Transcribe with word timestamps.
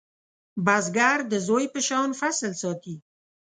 بزګر 0.65 1.17
د 1.31 1.33
زوی 1.47 1.65
په 1.73 1.79
شان 1.87 2.09
فصل 2.19 2.51
ساتي 2.61 2.95